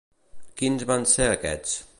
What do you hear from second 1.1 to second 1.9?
ser aquests?